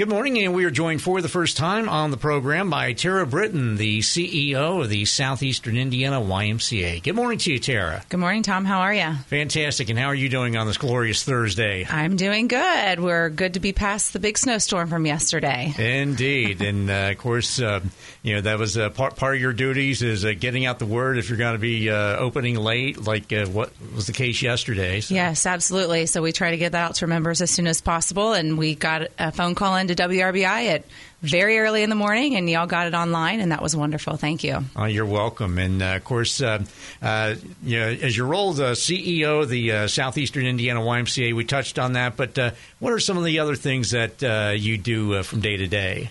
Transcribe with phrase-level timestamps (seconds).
[0.00, 3.26] Good morning, and we are joined for the first time on the program by Tara
[3.26, 7.02] Britton, the CEO of the Southeastern Indiana YMCA.
[7.02, 8.02] Good morning to you, Tara.
[8.08, 8.64] Good morning, Tom.
[8.64, 9.12] How are you?
[9.26, 9.90] Fantastic.
[9.90, 11.86] And how are you doing on this glorious Thursday?
[11.86, 12.98] I'm doing good.
[12.98, 15.74] We're good to be past the big snowstorm from yesterday.
[15.76, 16.62] Indeed.
[16.62, 17.80] and uh, of course, uh,
[18.22, 20.86] you know, that was uh, part, part of your duties is uh, getting out the
[20.86, 24.40] word if you're going to be uh, opening late, like uh, what was the case
[24.40, 25.02] yesterday.
[25.02, 25.14] So.
[25.14, 26.06] Yes, absolutely.
[26.06, 28.32] So we try to get that out to members as soon as possible.
[28.32, 30.84] And we got a phone call in to WRBI at
[31.22, 34.16] very early in the morning, and y'all got it online, and that was wonderful.
[34.16, 34.64] Thank you.
[34.74, 35.58] Oh, you're welcome.
[35.58, 36.62] And uh, of course, uh,
[37.02, 41.44] uh, you know, as your role as CEO of the uh, Southeastern Indiana YMCA, we
[41.44, 42.16] touched on that.
[42.16, 45.56] But uh, what are some of the other things that uh, you do from day
[45.56, 46.10] to day?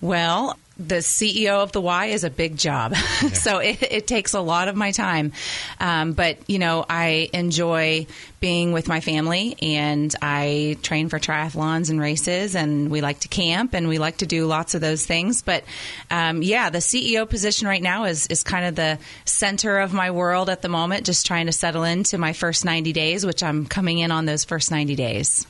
[0.00, 0.56] Well,
[0.88, 2.94] the CEO of the Y is a big job.
[3.22, 3.28] Yeah.
[3.30, 5.32] so it, it, takes a lot of my time.
[5.78, 8.06] Um, but, you know, I enjoy
[8.40, 13.28] being with my family and I train for triathlons and races and we like to
[13.28, 15.42] camp and we like to do lots of those things.
[15.42, 15.62] But,
[16.10, 20.10] um, yeah, the CEO position right now is, is kind of the center of my
[20.10, 23.66] world at the moment, just trying to settle into my first 90 days, which I'm
[23.66, 25.46] coming in on those first 90 days.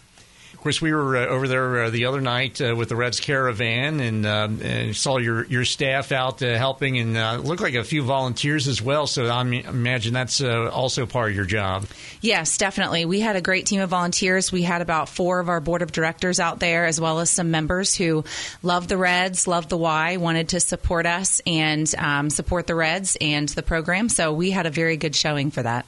[0.62, 3.98] Course, we were uh, over there uh, the other night uh, with the Reds Caravan
[3.98, 7.82] and, um, and, saw your, your staff out uh, helping, and uh, looked like a
[7.82, 9.08] few volunteers as well.
[9.08, 11.86] So I imagine that's uh, also part of your job.
[12.20, 13.06] Yes, definitely.
[13.06, 14.52] We had a great team of volunteers.
[14.52, 17.50] We had about four of our board of directors out there, as well as some
[17.50, 18.22] members who
[18.62, 23.16] love the Reds, love the Y, wanted to support us and um, support the Reds
[23.20, 24.08] and the program.
[24.08, 25.86] So we had a very good showing for that.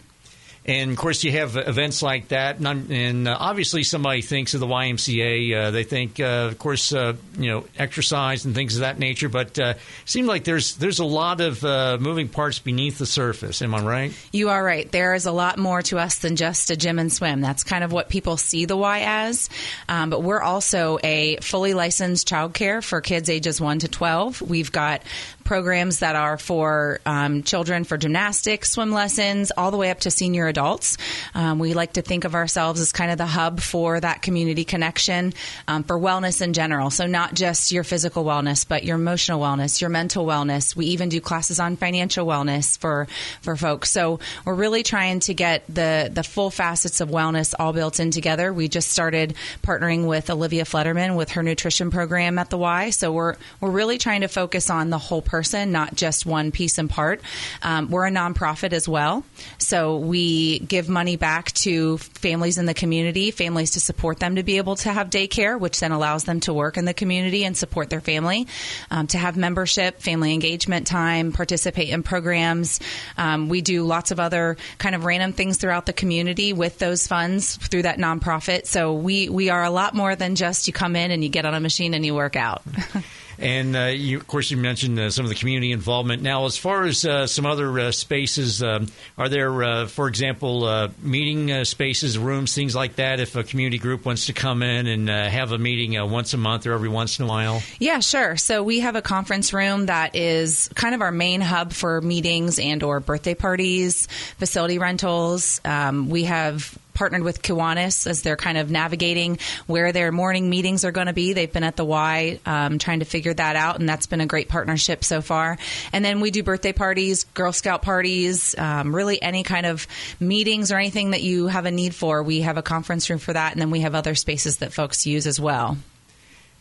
[0.66, 4.60] And of course, you have events like that, and, and uh, obviously, somebody thinks of
[4.60, 5.54] the YMCA.
[5.54, 9.28] Uh, they think, uh, of course, uh, you know, exercise and things of that nature.
[9.28, 13.04] But uh, it seems like there's there's a lot of uh, moving parts beneath the
[13.04, 13.60] surface.
[13.60, 14.28] Am I right?
[14.32, 14.90] You are right.
[14.90, 17.42] There is a lot more to us than just a gym and swim.
[17.42, 19.50] That's kind of what people see the Y as.
[19.86, 24.40] Um, but we're also a fully licensed childcare for kids ages one to twelve.
[24.40, 25.02] We've got
[25.44, 30.10] programs that are for um, children for gymnastics, swim lessons, all the way up to
[30.10, 30.96] senior adults.
[31.34, 34.64] Um, we like to think of ourselves as kind of the hub for that community
[34.64, 35.34] connection
[35.68, 36.90] um, for wellness in general.
[36.90, 40.74] So, not just your physical wellness, but your emotional wellness, your mental wellness.
[40.74, 43.06] We even do classes on financial wellness for,
[43.42, 43.90] for folks.
[43.90, 48.10] So, we're really trying to get the, the full facets of wellness all built in
[48.10, 48.52] together.
[48.52, 52.90] We just started partnering with Olivia Flutterman with her nutrition program at the Y.
[52.90, 56.78] So, we're, we're really trying to focus on the whole person, not just one piece
[56.78, 57.20] and part.
[57.60, 59.24] Um, we're a nonprofit as well.
[59.58, 64.44] So, we give money back to families in the community, families to support them to
[64.44, 67.56] be able to have daycare, which then allows them to work in the community and
[67.56, 68.46] support their family,
[68.92, 72.78] um, to have membership, family engagement time, participate in programs.
[73.18, 77.08] Um, we do lots of other kind of random things throughout the community with those
[77.08, 78.66] funds through that nonprofit.
[78.66, 81.44] So we we are a lot more than just you come in and you get
[81.44, 82.62] on a machine and you work out.
[83.38, 86.22] And uh, you, of course, you mentioned uh, some of the community involvement.
[86.22, 90.64] Now, as far as uh, some other uh, spaces, um, are there, uh, for example,
[90.64, 93.20] uh, meeting spaces, rooms, things like that?
[93.20, 96.66] If a community group wants to come in and have a meeting once a month
[96.66, 97.62] or every once in a while?
[97.78, 98.36] Yeah, sure.
[98.36, 102.58] So we have a conference room that is kind of our main hub for meetings
[102.58, 104.06] and or birthday parties,
[104.38, 105.60] facility rentals.
[105.64, 110.84] Um, we have partnered with Kiwanis as they're kind of navigating where their morning meetings
[110.84, 111.32] are going to be.
[111.32, 114.26] They've been at the Y um, trying to figure that out, and that's been a
[114.26, 115.58] great partnership so far.
[115.92, 119.86] And then we do birthday parties, Girl Scout parties, um, really any kind of
[120.20, 122.22] meetings or anything that you have a need for.
[122.22, 125.06] We have a conference room for that, and then we have other spaces that folks
[125.06, 125.76] use as well.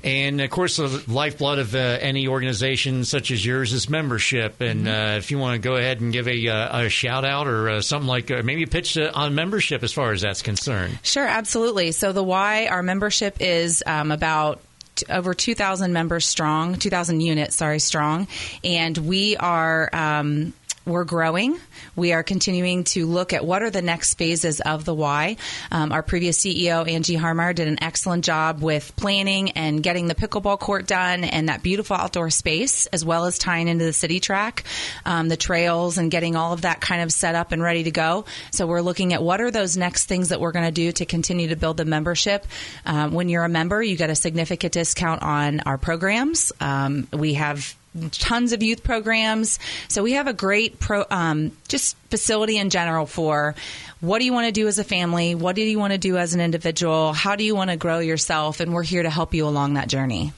[0.03, 4.59] And of course, the lifeblood of uh, any organization such as yours is membership.
[4.59, 5.15] And mm-hmm.
[5.15, 7.69] uh, if you want to go ahead and give a, uh, a shout out or
[7.69, 10.99] uh, something like uh, maybe a pitch on membership as far as that's concerned.
[11.03, 11.93] Sure, absolutely.
[11.93, 14.61] So, the Y our membership is um, about
[15.09, 18.27] over 2,000 members strong, 2,000 units, sorry, strong.
[18.63, 19.89] And we are.
[19.93, 20.53] Um,
[20.85, 21.57] we're growing.
[21.95, 25.37] We are continuing to look at what are the next phases of the Y.
[25.71, 30.15] Um, our previous CEO, Angie Harmar, did an excellent job with planning and getting the
[30.15, 34.19] pickleball court done and that beautiful outdoor space, as well as tying into the city
[34.19, 34.63] track,
[35.05, 37.91] um, the trails, and getting all of that kind of set up and ready to
[37.91, 38.25] go.
[38.51, 41.05] So we're looking at what are those next things that we're going to do to
[41.05, 42.45] continue to build the membership.
[42.85, 46.51] Um, when you're a member, you get a significant discount on our programs.
[46.59, 47.75] Um, we have
[48.11, 49.59] tons of youth programs.
[49.87, 53.55] So we have a great pro, um, just facility in general for
[54.01, 55.33] what do you want to do as a family?
[55.35, 57.13] What do you want to do as an individual?
[57.13, 58.59] How do you want to grow yourself?
[58.59, 60.33] And we're here to help you along that journey.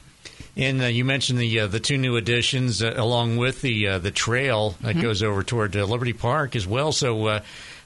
[0.58, 4.00] And uh, you mentioned the uh, the two new additions uh, along with the uh,
[4.00, 5.02] the trail that mm-hmm.
[5.02, 6.92] goes over toward uh, Liberty Park as well.
[6.94, 7.40] So uh,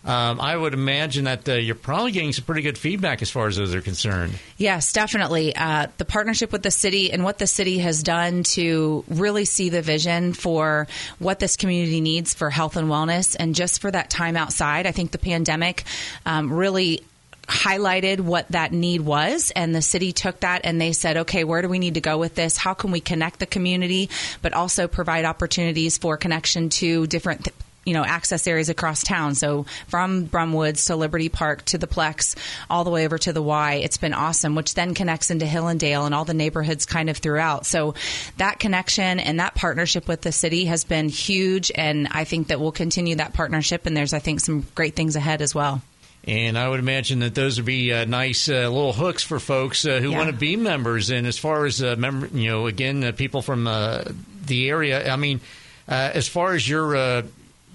[0.06, 3.48] um, I would imagine that uh, you're probably getting some pretty good feedback as far
[3.48, 4.34] as those are concerned.
[4.58, 5.54] Yes, definitely.
[5.56, 9.68] Uh, the partnership with the city and what the city has done to really see
[9.70, 10.88] the vision for
[11.20, 14.88] what this community needs for health and wellness and just for that time outside.
[14.88, 15.84] I think the pandemic
[16.26, 17.04] um, really
[17.50, 21.64] highlighted what that need was and the city took that and they said okay where
[21.64, 24.08] do we need to go with this how can we connect the community
[24.44, 29.36] but also provide opportunities for connection to different th- you know access areas across town.
[29.36, 32.36] So from Brumwoods to Liberty Park to the Plex,
[32.70, 33.76] all the way over to the Y.
[33.76, 37.10] It's been awesome, which then connects into Hillendale and Dale and all the neighborhoods kind
[37.10, 37.66] of throughout.
[37.66, 37.96] So
[38.38, 42.60] that connection and that partnership with the city has been huge, and I think that
[42.60, 43.86] we'll continue that partnership.
[43.86, 45.82] And there's I think some great things ahead as well.
[46.26, 49.86] And I would imagine that those would be uh, nice uh, little hooks for folks
[49.86, 50.18] uh, who yeah.
[50.18, 51.10] want to be members.
[51.10, 54.04] And as far as uh, member, you know, again, uh, people from uh,
[54.46, 55.12] the area.
[55.12, 55.40] I mean,
[55.88, 57.24] as far as your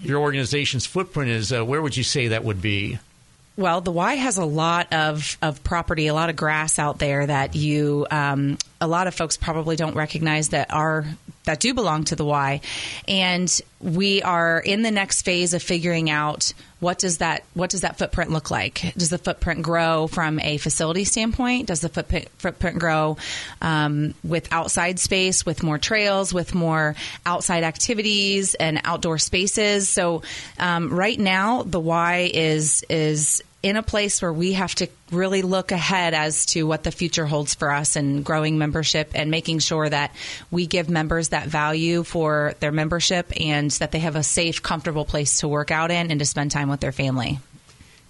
[0.03, 2.99] your organization's footprint is, uh, where would you say that would be?
[3.57, 7.25] Well, the Y has a lot of, of property, a lot of grass out there
[7.25, 11.07] that you, um, a lot of folks probably don't recognize that are
[11.45, 12.61] that do belong to the Y,
[13.09, 17.81] and we are in the next phase of figuring out what does that what does
[17.81, 18.93] that footprint look like?
[18.97, 21.69] Does the footprint grow from a facility standpoint?
[21.69, 23.17] Does the footprint, footprint grow
[23.63, 26.95] um, with outside space, with more trails, with more
[27.25, 29.89] outside activities and outdoor spaces?
[29.89, 30.23] So
[30.59, 35.41] um, right now, the Y is is in a place where we have to really
[35.41, 39.59] look ahead as to what the future holds for us and growing membership and making
[39.59, 40.15] sure that
[40.51, 45.07] we give members that value for their membership and that they have a safe, comfortable
[45.07, 47.39] place to work out in and to spend time with their family.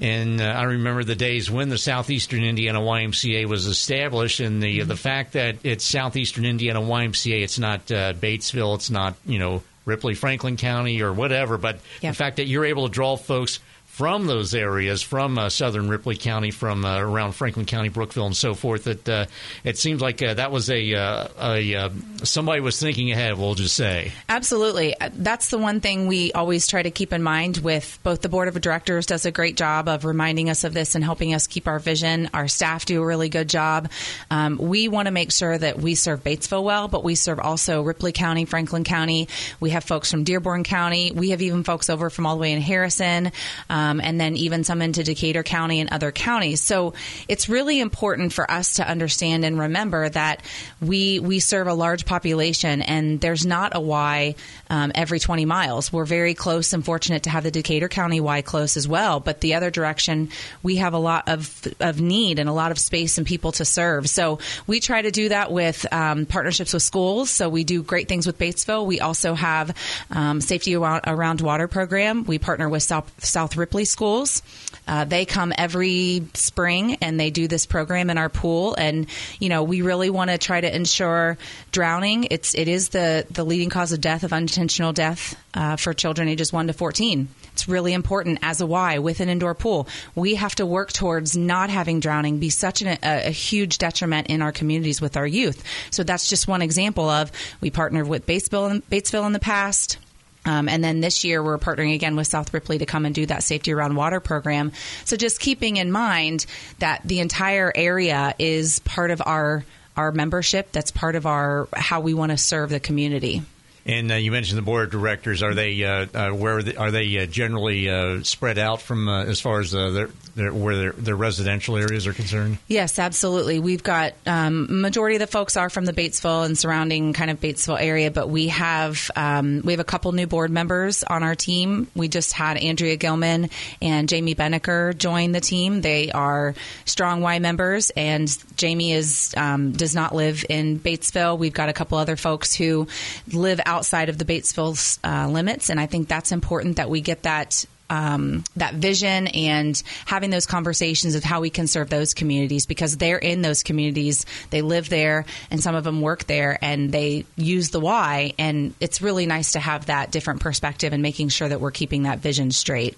[0.00, 4.80] And uh, I remember the days when the Southeastern Indiana YMCA was established, and the
[4.80, 4.88] mm-hmm.
[4.88, 9.62] the fact that it's Southeastern Indiana YMCA, it's not uh, Batesville, it's not you know
[9.84, 12.12] Ripley Franklin County or whatever, but yep.
[12.12, 13.60] the fact that you're able to draw folks
[13.94, 18.36] from those areas, from uh, southern Ripley County, from uh, around Franklin County, Brookville, and
[18.36, 18.84] so forth.
[18.84, 19.26] That uh,
[19.62, 21.90] it seems like uh, that was a, uh, a uh,
[22.24, 23.38] somebody was thinking ahead.
[23.38, 24.96] We'll just say absolutely.
[25.12, 27.58] That's the one thing we always try to keep in mind.
[27.58, 30.96] With both the board of directors does a great job of reminding us of this
[30.96, 32.30] and helping us keep our vision.
[32.34, 33.92] Our staff do a really good job.
[34.28, 37.82] Um, we want to make sure that we serve Batesville well, but we serve also
[37.82, 39.28] Ripley County, Franklin County.
[39.60, 41.12] We have folks from Dearborn County.
[41.12, 43.30] We have even folks over from all the way in Harrison.
[43.70, 46.60] Um, um, and then even some into Decatur County and other counties.
[46.60, 46.94] So
[47.28, 50.42] it's really important for us to understand and remember that
[50.80, 54.34] we we serve a large population, and there's not a Y
[54.70, 55.92] um, every 20 miles.
[55.92, 59.20] We're very close and fortunate to have the Decatur County Y close as well.
[59.20, 60.30] But the other direction,
[60.62, 63.64] we have a lot of of need and a lot of space and people to
[63.64, 64.08] serve.
[64.08, 67.30] So we try to do that with um, partnerships with schools.
[67.30, 68.86] So we do great things with Batesville.
[68.86, 69.76] We also have
[70.10, 72.24] um, safety around, around water program.
[72.24, 74.40] We partner with South, South Ripley Ripley schools.
[74.86, 78.76] Uh, they come every spring and they do this program in our pool.
[78.76, 79.08] And
[79.40, 81.36] you know, we really want to try to ensure
[81.72, 82.28] drowning.
[82.30, 86.28] It's it is the the leading cause of death of unintentional death uh, for children
[86.28, 87.26] ages one to fourteen.
[87.52, 89.88] It's really important as a Y with an indoor pool.
[90.14, 94.28] We have to work towards not having drowning be such an, a, a, huge detriment
[94.28, 95.62] in our communities with our youth.
[95.90, 97.30] So that's just one example of
[97.60, 99.98] we partnered with Batesville, Batesville in the past.
[100.46, 103.26] Um, and then this year, we're partnering again with South Ripley to come and do
[103.26, 104.72] that safety around water program.
[105.04, 106.46] So just keeping in mind
[106.78, 109.64] that the entire area is part of our
[109.96, 110.72] our membership.
[110.72, 113.42] That's part of our how we want to serve the community.
[113.86, 115.42] And uh, you mentioned the board of directors.
[115.42, 119.08] Are they uh, uh, where are they, are they uh, generally uh, spread out from
[119.08, 122.56] uh, as far as their, their, where their, their, residential areas are concerned?
[122.66, 123.58] Yes, absolutely.
[123.58, 127.40] We've got um, majority of the folks are from the Batesville and surrounding kind of
[127.40, 131.34] Batesville area, but we have um, we have a couple new board members on our
[131.34, 131.86] team.
[131.94, 133.50] We just had Andrea Gilman
[133.82, 135.82] and Jamie Beneker join the team.
[135.82, 136.54] They are
[136.86, 141.36] strong Y members, and Jamie is um, does not live in Batesville.
[141.38, 142.88] We've got a couple other folks who
[143.30, 147.00] live out outside of the Batesville uh, limits, and I think that's important that we
[147.00, 152.14] get that um, that vision and having those conversations of how we can serve those
[152.14, 156.58] communities because they're in those communities, they live there, and some of them work there,
[156.62, 158.32] and they use the Y.
[158.38, 162.04] And it's really nice to have that different perspective and making sure that we're keeping
[162.04, 162.96] that vision straight.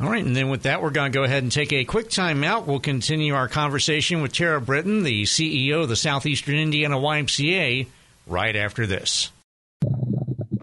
[0.00, 2.08] All right, and then with that, we're going to go ahead and take a quick
[2.08, 2.66] time out.
[2.66, 7.86] We'll continue our conversation with Tara Britton, the CEO of the Southeastern Indiana YMCA,
[8.26, 9.30] right after this.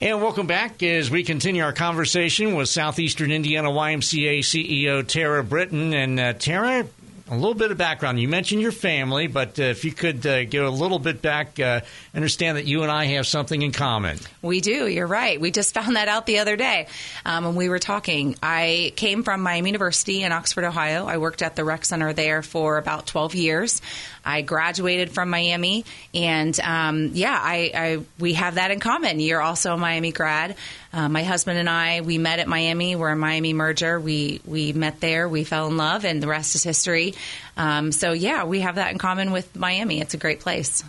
[0.00, 5.92] And welcome back as we continue our conversation with Southeastern Indiana YMCA CEO Tara Britton.
[5.92, 6.86] And uh, Tara,
[7.28, 8.20] a little bit of background.
[8.20, 11.58] You mentioned your family, but uh, if you could uh, give a little bit back,
[11.58, 11.80] uh,
[12.14, 14.18] understand that you and I have something in common.
[14.40, 14.86] We do.
[14.86, 15.40] You're right.
[15.40, 16.86] We just found that out the other day
[17.26, 18.36] um, when we were talking.
[18.40, 21.06] I came from Miami University in Oxford, Ohio.
[21.06, 23.82] I worked at the rec center there for about 12 years.
[24.24, 25.84] I graduated from Miami,
[26.14, 29.20] and um, yeah, I, I, we have that in common.
[29.20, 30.56] You're also a Miami grad.
[30.92, 32.96] Uh, my husband and I we met at Miami.
[32.96, 34.00] We're a Miami merger.
[34.00, 35.28] We we met there.
[35.28, 37.14] We fell in love, and the rest is history.
[37.56, 40.00] Um, so yeah, we have that in common with Miami.
[40.00, 40.82] It's a great place.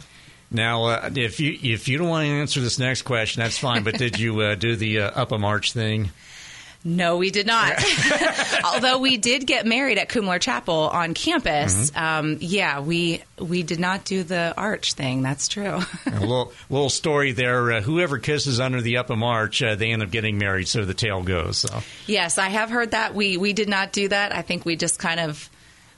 [0.52, 3.84] Now, uh, if you if you don't want to answer this next question, that's fine.
[3.84, 6.12] But did you uh, do the uh, Upham Arch thing?
[6.84, 7.74] No, we did not.
[8.64, 11.92] Although we did get married at Kumler Chapel on campus.
[11.92, 12.04] Mm-hmm.
[12.04, 15.22] Um, yeah, we we did not do the arch thing.
[15.22, 15.80] That's true.
[16.06, 17.74] a little little story there.
[17.74, 20.70] Uh, whoever kisses under the Upham Arch, uh, they end up getting married.
[20.70, 21.58] So the tale goes.
[21.58, 21.82] So.
[22.08, 23.14] Yes, I have heard that.
[23.14, 24.34] We we did not do that.
[24.34, 25.50] I think we just kind of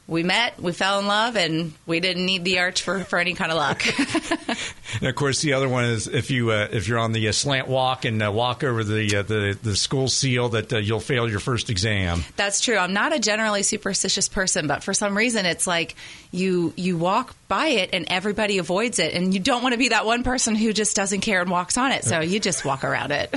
[0.07, 3.33] we met, we fell in love, and we didn't need the arch for, for any
[3.33, 3.81] kind of luck.
[4.99, 7.31] and of course, the other one is if you uh, if you're on the uh,
[7.31, 10.99] slant walk and uh, walk over the uh, the the school seal, that uh, you'll
[10.99, 12.23] fail your first exam.
[12.35, 12.77] That's true.
[12.77, 15.95] I'm not a generally superstitious person, but for some reason, it's like
[16.31, 19.89] you you walk by it and everybody avoids it, and you don't want to be
[19.89, 22.05] that one person who just doesn't care and walks on it.
[22.05, 23.35] So you just walk around it.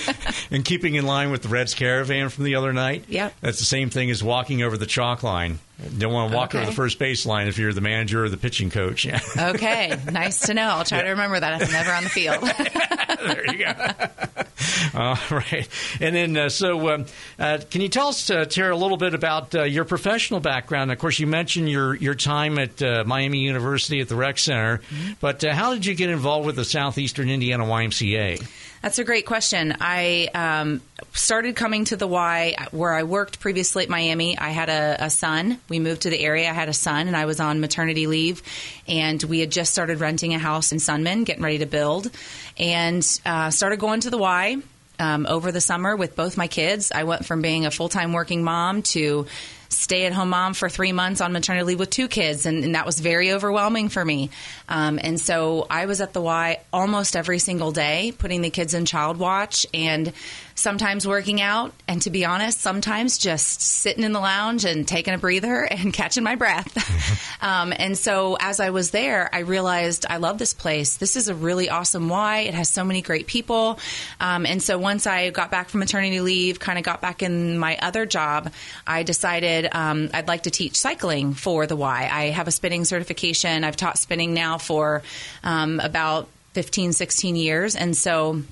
[0.52, 3.64] and keeping in line with the Reds caravan from the other night, yeah, that's the
[3.64, 5.58] same thing as walking over the chalk line.
[5.98, 6.58] Don't want to walk okay.
[6.58, 9.04] over the first baseline if you're the manager or the pitching coach.
[9.04, 9.20] Yeah.
[9.54, 10.68] okay, nice to know.
[10.68, 11.04] I'll try yeah.
[11.04, 12.42] to remember that if I'm ever on the field.
[13.26, 14.44] there you go.
[14.94, 15.68] All right,
[16.00, 17.06] and then uh, so um,
[17.38, 20.90] uh, can you tell us, uh, Tara, a little bit about uh, your professional background?
[20.90, 24.78] Of course, you mentioned your your time at uh, Miami University at the Rec Center,
[24.78, 25.12] mm-hmm.
[25.20, 28.46] but uh, how did you get involved with the Southeastern Indiana YMCA?
[28.82, 29.76] That's a great question.
[29.80, 30.80] I um,
[31.12, 34.38] started coming to the Y where I worked previously at Miami.
[34.38, 35.58] I had a, a, son.
[35.68, 36.48] We moved to the area.
[36.48, 38.42] I had a son, and I was on maternity leave.
[38.86, 42.10] And we had just started renting a house in Sunman, getting ready to build,
[42.58, 44.56] and uh, started going to the Y.
[44.98, 46.90] Um, over the summer with both my kids.
[46.90, 49.26] I went from being a full time working mom to
[49.68, 52.74] stay at home mom for three months on maternity leave with two kids, and, and
[52.74, 54.30] that was very overwhelming for me.
[54.68, 58.74] Um, and so I was at the Y almost every single day, putting the kids
[58.74, 60.12] in child watch and
[60.56, 65.14] sometimes working out, and to be honest, sometimes just sitting in the lounge and taking
[65.14, 66.74] a breather and catching my breath.
[66.74, 67.44] Mm-hmm.
[67.46, 70.96] um, and so as I was there, I realized I love this place.
[70.96, 72.40] This is a really awesome Y.
[72.40, 73.78] It has so many great people.
[74.18, 77.58] Um, and so once I got back from maternity leave, kind of got back in
[77.58, 78.52] my other job,
[78.86, 82.08] I decided um, I'd like to teach cycling for the Y.
[82.10, 83.62] I have a spinning certification.
[83.62, 85.02] I've taught spinning now for
[85.44, 87.76] um, about 15, 16 years.
[87.76, 88.42] And so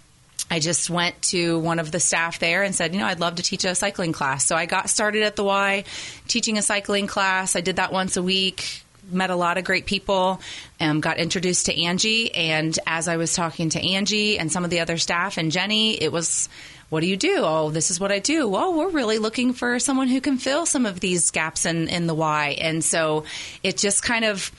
[0.51, 3.37] I just went to one of the staff there and said, you know, I'd love
[3.37, 4.47] to teach a cycling class.
[4.47, 5.85] So I got started at the Y
[6.29, 7.57] teaching a cycling class.
[7.57, 8.83] I did that once a week.
[9.11, 10.41] Met a lot of great people,
[10.81, 12.35] um, got introduced to Angie.
[12.35, 16.03] And as I was talking to Angie and some of the other staff and Jenny,
[16.03, 16.49] it was,
[16.89, 17.41] what do you do?
[17.41, 18.49] Oh, this is what I do.
[18.49, 22.07] Well, we're really looking for someone who can fill some of these gaps in, in
[22.07, 22.57] the Y.
[22.59, 23.25] And so
[23.63, 24.51] it just kind of,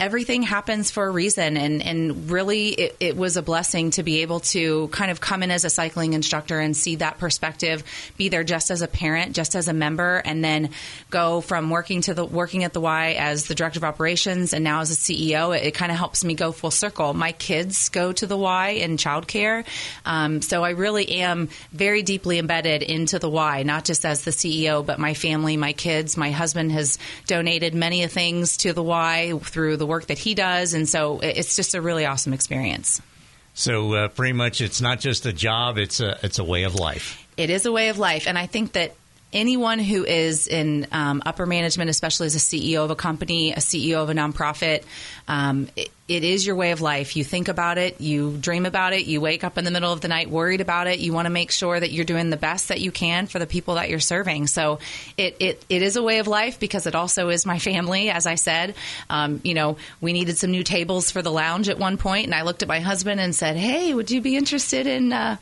[0.00, 1.56] everything happens for a reason.
[1.56, 5.42] And, and really, it, it, was a blessing to be able to kind of come
[5.42, 7.84] in as a cycling instructor and see that perspective,
[8.16, 10.70] be there just as a parent, just as a member, and then
[11.10, 14.64] go from working to the working at the Y as the director of operations and
[14.64, 15.56] now as a CEO.
[15.56, 17.14] It, it kind of helps me go full circle.
[17.14, 19.64] My kids go to the Y in childcare.
[20.04, 24.32] Um, so I really am very deeply embedded into the Y, not just as the
[24.32, 26.16] CEO, but my family, my kids.
[26.16, 30.74] My husband has donated many things to the Y through the work that he does,
[30.74, 33.00] and so it's just a really awesome experience.
[33.54, 36.74] So uh, pretty much, it's not just a job; it's a it's a way of
[36.74, 37.26] life.
[37.36, 38.94] It is a way of life, and I think that
[39.32, 43.58] anyone who is in um, upper management, especially as a CEO of a company, a
[43.58, 44.84] CEO of a nonprofit,
[45.28, 47.16] um, it, it is your way of life.
[47.16, 50.00] You think about it, you dream about it, you wake up in the middle of
[50.00, 50.98] the night worried about it.
[50.98, 53.46] You want to make sure that you're doing the best that you can for the
[53.46, 54.46] people that you're serving.
[54.46, 54.78] So
[55.16, 58.10] it, it, it is a way of life because it also is my family.
[58.10, 58.74] As I said,
[59.08, 62.34] um, you know, we needed some new tables for the lounge at one point, and
[62.34, 65.36] I looked at my husband and said, "Hey, would you be interested in?" Uh,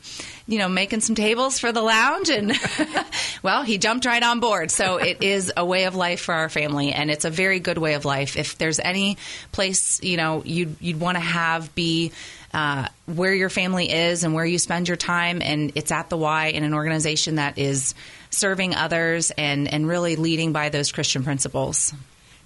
[0.50, 2.28] you know, making some tables for the lounge.
[2.28, 2.52] And
[3.42, 4.72] well, he jumped right on board.
[4.72, 7.78] So it is a way of life for our family, and it's a very good
[7.78, 8.36] way of life.
[8.36, 9.16] If there's any
[9.52, 12.12] place, you know, you you'd, you'd want to have be
[12.52, 15.42] uh, where your family is and where you spend your time.
[15.42, 17.94] And it's at the Y in an organization that is
[18.30, 21.92] serving others and, and really leading by those Christian principles.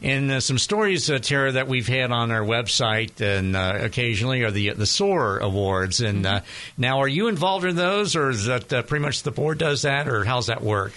[0.02, 4.42] And uh, some stories, uh, Tara, that we've had on our website and uh, occasionally
[4.42, 6.00] are the the SOAR Awards.
[6.00, 6.40] And uh,
[6.76, 9.82] now, are you involved in those, or is that uh, pretty much the board does
[9.82, 10.92] that, or how's that work?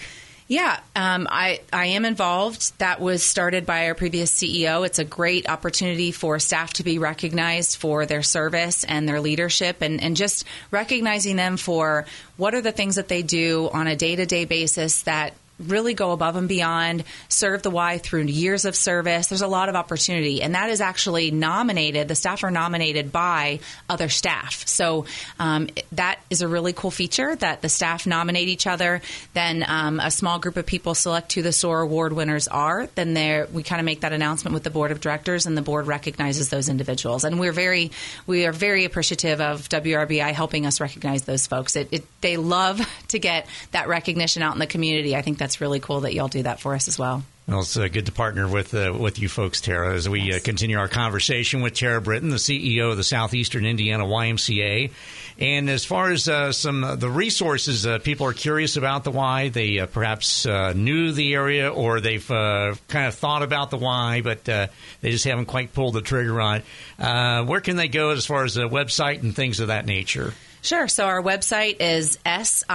[0.48, 2.76] Yeah, um, I, I am involved.
[2.78, 4.86] That was started by our previous CEO.
[4.86, 9.82] It's a great opportunity for staff to be recognized for their service and their leadership
[9.82, 12.06] and, and just recognizing them for
[12.38, 15.94] what are the things that they do on a day to day basis that really
[15.94, 19.28] go above and beyond, serve the Y through years of service.
[19.28, 22.08] There's a lot of opportunity, and that is actually nominated.
[22.08, 25.06] The staff are nominated by other staff, so
[25.38, 29.02] um, that is a really cool feature that the staff nominate each other.
[29.34, 32.88] Then um, a small group of people select who the SOAR award winners are.
[32.94, 35.62] Then there we kind of make that announcement with the board of directors, and the
[35.62, 37.24] board recognizes those individuals.
[37.24, 37.90] And we're very
[38.26, 41.76] we are very appreciative of WRBI helping us recognize those folks.
[41.76, 45.16] It, it, they love to get that recognition out in the community.
[45.16, 47.22] I think that's that's really cool that y'all do that for us as well.
[47.46, 50.36] Well, it's uh, good to partner with uh, with you folks, Tara, as we uh,
[50.36, 54.90] uh, continue our conversation with Tara Britton, the CEO of the Southeastern Indiana YMCA.
[55.38, 59.48] And as far as uh, some the resources, uh, people are curious about the Y.
[59.48, 64.68] They perhaps knew the area or they've kind of thought about the Y, but they
[65.02, 66.56] just haven't quite pulled the trigger on
[66.98, 67.46] it.
[67.46, 70.34] where can they go as far as the website and things of that nature?
[70.62, 70.88] Sure.
[70.88, 72.72] So our website is siymca.org.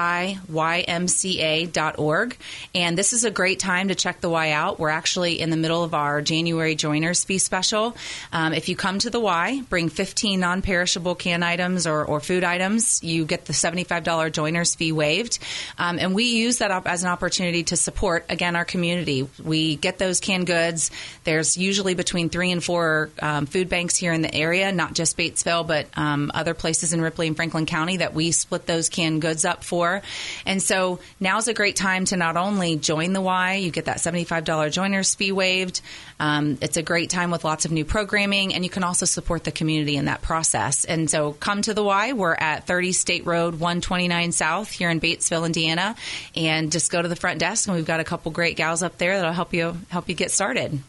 [2.74, 4.80] And this is a great time to check the Y out.
[4.80, 7.96] We're actually in the middle of our January joiners fee special.
[8.32, 12.20] Um, if you come to the Y, bring 15 non perishable can items or, or,
[12.20, 15.40] food items, you get the $75 joiners fee waived.
[15.78, 19.28] Um, and we use that up as an opportunity to support, again, our community.
[19.44, 20.90] We get those canned goods.
[21.26, 25.18] There's usually between three and four um, food banks here in the area, not just
[25.18, 28.88] Batesville, but um, other places in Ripley and Franklin County County that we split those
[28.88, 30.02] canned goods up for.
[30.46, 33.98] And so now's a great time to not only join the Y, you get that
[33.98, 35.82] $75 joiners fee waived.
[36.18, 39.44] Um, it's a great time with lots of new programming, and you can also support
[39.44, 40.86] the community in that process.
[40.86, 42.14] And so come to the Y.
[42.14, 45.98] We're at 30 State Road 129 South here in Batesville, Indiana,
[46.38, 48.98] and just go to the front desk, and we've got a couple great gals up
[48.98, 50.80] there that'll help you help you get started.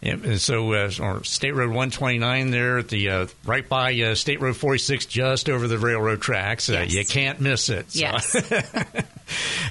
[0.00, 4.40] Yeah, so uh, or State Road 129 there at the uh, right by uh, State
[4.40, 6.70] Road 46, just over the railroad tracks.
[6.70, 6.94] Uh, yes.
[6.94, 7.90] You can't miss it.
[7.92, 8.00] So.
[8.00, 9.04] Yes.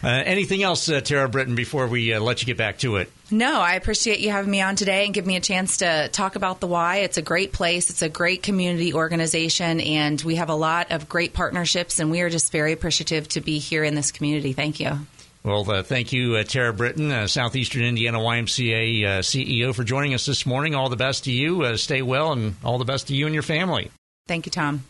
[0.02, 3.12] Uh, anything else, uh, Tara Britton, before we let you get back to it?
[3.30, 6.38] No, I appreciate you having me on today and give me a chance to talk
[6.38, 7.00] about the Y.
[7.00, 7.90] It's a great place.
[7.90, 12.22] It's a great community organization, and we have a lot of great partnerships, and we
[12.22, 14.54] are just very appreciative to be here in this community.
[14.54, 15.00] Thank you.
[15.44, 20.14] Well, uh, thank you, uh, Tara Britton, uh, Southeastern Indiana YMCA uh, CEO, for joining
[20.14, 20.76] us this morning.
[20.76, 21.64] All the best to you.
[21.64, 23.90] Uh, stay well, and all the best to you and your family.
[24.28, 24.84] Thank you, Tom.